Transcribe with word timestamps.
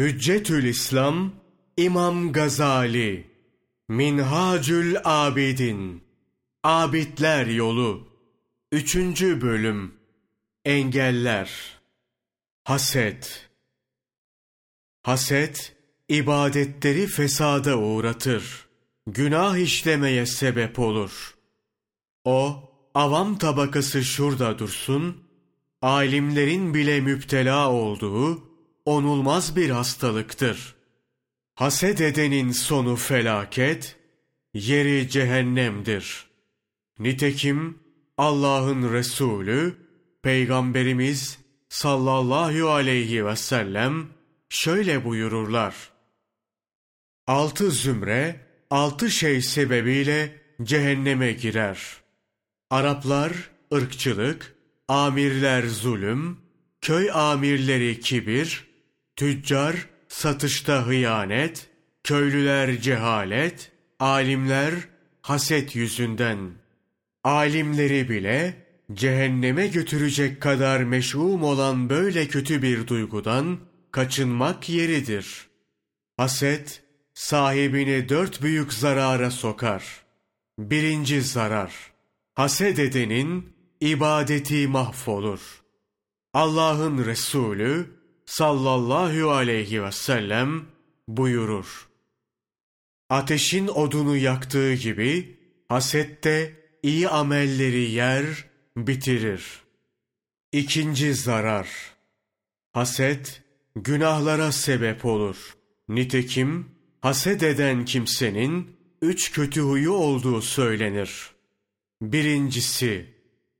Hüccetül 0.00 0.64
İslam 0.64 1.32
İmam 1.76 2.32
Gazali 2.32 3.30
Minhacül 3.88 4.96
Abidin 5.04 6.04
Abidler 6.64 7.46
Yolu 7.46 8.08
Üçüncü 8.72 9.40
Bölüm 9.40 9.94
Engeller 10.64 11.80
Haset 12.64 13.50
Haset, 15.02 15.76
ibadetleri 16.08 17.06
fesada 17.06 17.78
uğratır. 17.78 18.68
Günah 19.06 19.56
işlemeye 19.56 20.26
sebep 20.26 20.78
olur. 20.78 21.34
O, 22.24 22.70
avam 22.94 23.38
tabakası 23.38 24.04
şurada 24.04 24.58
dursun, 24.58 25.24
alimlerin 25.82 26.74
bile 26.74 27.00
müptela 27.00 27.70
olduğu 27.70 28.49
onulmaz 28.84 29.56
bir 29.56 29.70
hastalıktır. 29.70 30.74
Haset 31.54 32.00
edenin 32.00 32.52
sonu 32.52 32.96
felaket, 32.96 33.96
yeri 34.54 35.08
cehennemdir. 35.08 36.26
Nitekim 36.98 37.78
Allah'ın 38.18 38.92
Resulü, 38.92 39.76
Peygamberimiz 40.22 41.38
sallallahu 41.68 42.70
aleyhi 42.70 43.26
ve 43.26 43.36
sellem 43.36 44.08
şöyle 44.48 45.04
buyururlar. 45.04 45.74
Altı 47.26 47.70
zümre, 47.70 48.40
altı 48.70 49.10
şey 49.10 49.42
sebebiyle 49.42 50.42
cehenneme 50.62 51.32
girer. 51.32 51.96
Araplar 52.70 53.32
ırkçılık, 53.74 54.54
amirler 54.88 55.66
zulüm, 55.66 56.38
köy 56.80 57.10
amirleri 57.10 58.00
kibir, 58.00 58.69
tüccar 59.20 59.88
satışta 60.08 60.86
hıyanet, 60.86 61.68
köylüler 62.04 62.80
cehalet, 62.80 63.72
alimler 63.98 64.74
haset 65.22 65.76
yüzünden. 65.76 66.50
Alimleri 67.24 68.08
bile 68.08 68.66
cehenneme 68.92 69.66
götürecek 69.66 70.42
kadar 70.42 70.80
meşhum 70.80 71.42
olan 71.42 71.90
böyle 71.90 72.28
kötü 72.28 72.62
bir 72.62 72.86
duygudan 72.86 73.58
kaçınmak 73.92 74.68
yeridir. 74.68 75.46
Haset, 76.16 76.82
sahibini 77.14 78.08
dört 78.08 78.42
büyük 78.42 78.72
zarara 78.72 79.30
sokar. 79.30 79.84
Birinci 80.58 81.22
zarar, 81.22 81.72
haset 82.34 82.78
edenin 82.78 83.52
ibadeti 83.80 84.68
mahvolur. 84.68 85.40
Allah'ın 86.34 87.04
Resulü 87.04 87.99
sallallahu 88.30 89.30
aleyhi 89.30 89.84
ve 89.84 89.92
sellem 89.92 90.66
buyurur. 91.08 91.88
Ateşin 93.08 93.68
odunu 93.68 94.16
yaktığı 94.16 94.74
gibi 94.74 95.38
haset 95.68 96.24
de 96.24 96.52
iyi 96.82 97.08
amelleri 97.08 97.90
yer, 97.90 98.24
bitirir. 98.76 99.60
İkinci 100.52 101.14
zarar. 101.14 101.68
Haset, 102.72 103.42
günahlara 103.76 104.52
sebep 104.52 105.04
olur. 105.04 105.56
Nitekim, 105.88 106.68
haset 107.00 107.42
eden 107.42 107.84
kimsenin 107.84 108.76
üç 109.02 109.32
kötü 109.32 109.60
huyu 109.60 109.92
olduğu 109.92 110.42
söylenir. 110.42 111.30
Birincisi, 112.02 113.14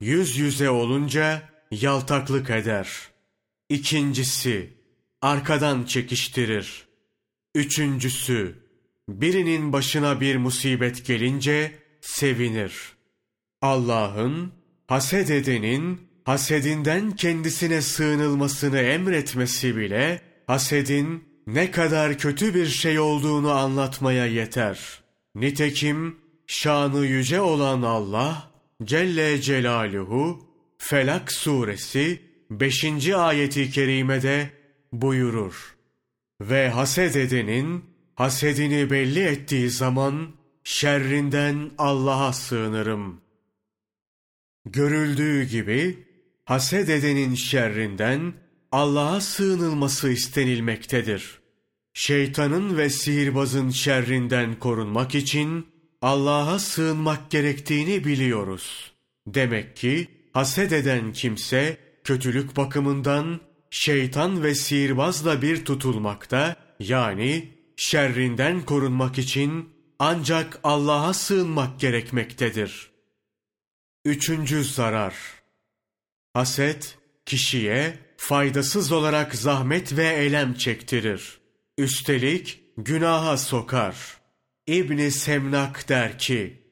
yüz 0.00 0.36
yüze 0.36 0.70
olunca 0.70 1.42
yaltaklık 1.70 2.50
eder. 2.50 3.15
İkincisi, 3.68 4.74
arkadan 5.22 5.84
çekiştirir. 5.84 6.86
Üçüncüsü, 7.54 8.54
birinin 9.08 9.72
başına 9.72 10.20
bir 10.20 10.36
musibet 10.36 11.06
gelince 11.06 11.72
sevinir. 12.00 12.72
Allah'ın 13.62 14.52
haset 14.86 15.30
edenin 15.30 16.00
hasedinden 16.24 17.10
kendisine 17.10 17.82
sığınılmasını 17.82 18.78
emretmesi 18.78 19.76
bile 19.76 20.22
hasedin 20.46 21.24
ne 21.46 21.70
kadar 21.70 22.18
kötü 22.18 22.54
bir 22.54 22.66
şey 22.66 22.98
olduğunu 22.98 23.50
anlatmaya 23.50 24.26
yeter. 24.26 25.02
Nitekim 25.34 26.16
şanı 26.46 27.06
yüce 27.06 27.40
olan 27.40 27.82
Allah 27.82 28.50
Celle 28.84 29.40
Celaluhu 29.40 30.46
Felak 30.78 31.32
suresi 31.32 32.22
5. 32.50 33.08
ayeti 33.08 33.70
kerimede 33.70 34.50
buyurur. 34.92 35.76
Ve 36.40 36.68
haset 36.68 37.16
edenin 37.16 37.84
hasedini 38.14 38.90
belli 38.90 39.20
ettiği 39.20 39.70
zaman 39.70 40.28
şerrinden 40.64 41.70
Allah'a 41.78 42.32
sığınırım. 42.32 43.20
Görüldüğü 44.66 45.44
gibi 45.44 46.06
haset 46.44 46.88
edenin 46.88 47.34
şerrinden 47.34 48.34
Allah'a 48.72 49.20
sığınılması 49.20 50.10
istenilmektedir. 50.10 51.38
Şeytanın 51.94 52.76
ve 52.76 52.90
sihirbazın 52.90 53.70
şerrinden 53.70 54.58
korunmak 54.58 55.14
için 55.14 55.66
Allah'a 56.02 56.58
sığınmak 56.58 57.30
gerektiğini 57.30 58.04
biliyoruz. 58.04 58.92
Demek 59.26 59.76
ki 59.76 60.08
haset 60.32 60.72
eden 60.72 61.12
kimse 61.12 61.85
kötülük 62.06 62.56
bakımından 62.56 63.40
şeytan 63.70 64.42
ve 64.42 64.54
sihirbazla 64.54 65.42
bir 65.42 65.64
tutulmakta 65.64 66.56
yani 66.80 67.54
şerrinden 67.76 68.62
korunmak 68.62 69.18
için 69.18 69.68
ancak 69.98 70.60
Allah'a 70.64 71.14
sığınmak 71.14 71.80
gerekmektedir. 71.80 72.90
Üçüncü 74.04 74.64
zarar 74.64 75.14
Haset, 76.34 76.98
kişiye 77.26 77.98
faydasız 78.16 78.92
olarak 78.92 79.34
zahmet 79.34 79.96
ve 79.96 80.06
elem 80.06 80.54
çektirir. 80.54 81.38
Üstelik 81.78 82.60
günaha 82.76 83.36
sokar. 83.36 83.96
İbni 84.66 85.10
Semnak 85.10 85.88
der 85.88 86.18
ki, 86.18 86.62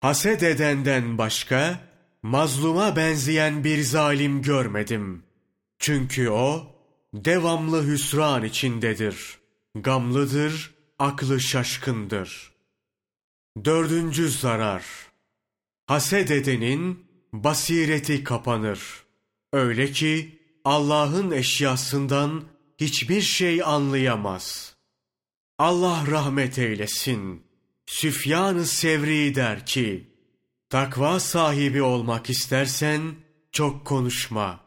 Haset 0.00 0.42
edenden 0.42 1.18
başka, 1.18 1.85
mazluma 2.26 2.96
benzeyen 2.96 3.64
bir 3.64 3.82
zalim 3.82 4.42
görmedim. 4.42 5.22
Çünkü 5.78 6.30
o, 6.30 6.76
devamlı 7.14 7.86
hüsran 7.86 8.44
içindedir. 8.44 9.38
Gamlıdır, 9.74 10.74
aklı 10.98 11.40
şaşkındır. 11.40 12.52
Dördüncü 13.64 14.28
zarar. 14.30 14.84
Haset 15.86 16.30
edenin 16.30 17.06
basireti 17.32 18.24
kapanır. 18.24 18.80
Öyle 19.52 19.92
ki 19.92 20.38
Allah'ın 20.64 21.30
eşyasından 21.30 22.44
hiçbir 22.78 23.22
şey 23.22 23.62
anlayamaz. 23.62 24.76
Allah 25.58 26.04
rahmet 26.10 26.58
eylesin. 26.58 27.42
Süfyan-ı 27.86 28.66
Sevri 28.66 29.34
der 29.34 29.66
ki, 29.66 30.15
Takva 30.70 31.20
sahibi 31.20 31.82
olmak 31.82 32.30
istersen 32.30 33.14
çok 33.52 33.84
konuşma. 33.84 34.60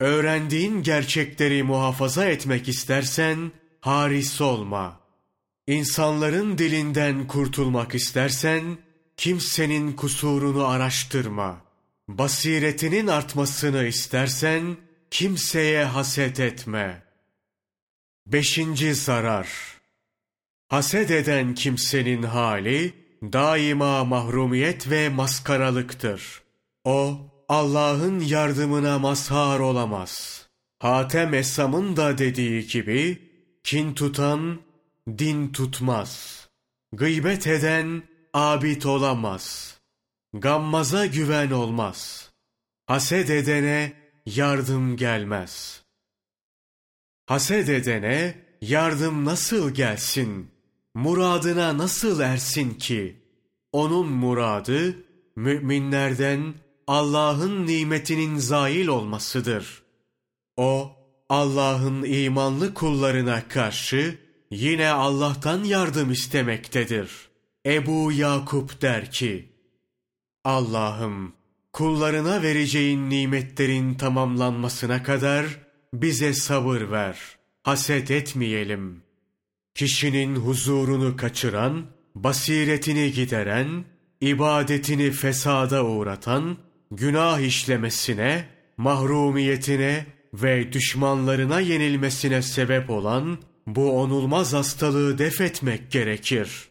Öğrendiğin 0.00 0.82
gerçekleri 0.82 1.62
muhafaza 1.62 2.24
etmek 2.24 2.68
istersen 2.68 3.52
haris 3.80 4.40
olma. 4.40 5.00
İnsanların 5.66 6.58
dilinden 6.58 7.26
kurtulmak 7.26 7.94
istersen 7.94 8.78
kimsenin 9.16 9.92
kusurunu 9.92 10.66
araştırma.'' 10.66 11.70
Basiretinin 12.18 13.06
artmasını 13.06 13.84
istersen 13.84 14.76
kimseye 15.10 15.84
haset 15.84 16.40
etme. 16.40 17.02
Beşinci 18.26 18.94
zarar. 18.94 19.48
Haset 20.68 21.10
eden 21.10 21.54
kimsenin 21.54 22.22
hali 22.22 22.94
daima 23.22 24.04
mahrumiyet 24.04 24.90
ve 24.90 25.08
maskaralıktır. 25.08 26.42
O 26.84 27.18
Allah'ın 27.48 28.20
yardımına 28.20 28.98
mazhar 28.98 29.60
olamaz. 29.60 30.46
Hatem 30.78 31.34
Essam'ın 31.34 31.96
da 31.96 32.18
dediği 32.18 32.66
gibi 32.66 33.30
kin 33.64 33.94
tutan 33.94 34.60
din 35.08 35.48
tutmaz. 35.48 36.48
Gıybet 36.92 37.46
eden 37.46 38.02
abid 38.34 38.82
olamaz.'' 38.82 39.80
Gammaza 40.32 41.06
güven 41.06 41.50
olmaz. 41.50 42.30
Haset 42.86 43.30
edene 43.30 43.92
yardım 44.26 44.96
gelmez. 44.96 45.82
Haset 47.26 47.68
edene 47.68 48.38
yardım 48.60 49.24
nasıl 49.24 49.70
gelsin? 49.70 50.49
Muradına 50.94 51.78
nasıl 51.78 52.20
ersin 52.20 52.74
ki? 52.74 53.16
Onun 53.72 54.06
muradı 54.06 54.96
müminlerden 55.36 56.54
Allah'ın 56.86 57.66
nimetinin 57.66 58.38
zail 58.38 58.86
olmasıdır. 58.86 59.82
O 60.56 60.92
Allah'ın 61.28 62.02
imanlı 62.02 62.74
kullarına 62.74 63.48
karşı 63.48 64.18
yine 64.50 64.88
Allah'tan 64.88 65.64
yardım 65.64 66.10
istemektedir. 66.10 67.10
Ebu 67.66 68.12
Yakup 68.12 68.82
der 68.82 69.10
ki, 69.10 69.48
Allah'ım 70.44 71.32
kullarına 71.72 72.42
vereceğin 72.42 73.10
nimetlerin 73.10 73.94
tamamlanmasına 73.94 75.02
kadar 75.02 75.46
bize 75.94 76.34
sabır 76.34 76.90
ver, 76.90 77.18
haset 77.62 78.10
etmeyelim. 78.10 79.02
Kişinin 79.74 80.36
huzurunu 80.36 81.16
kaçıran, 81.16 81.86
basiretini 82.14 83.12
gideren, 83.12 83.84
ibadetini 84.20 85.10
fesada 85.10 85.84
uğratan, 85.84 86.56
günah 86.90 87.40
işlemesine, 87.40 88.48
mahrumiyetine 88.76 90.06
ve 90.34 90.72
düşmanlarına 90.72 91.60
yenilmesine 91.60 92.42
sebep 92.42 92.90
olan 92.90 93.38
bu 93.66 94.00
onulmaz 94.00 94.52
hastalığı 94.52 95.18
def 95.18 95.40
etmek 95.40 95.90
gerekir. 95.90 96.69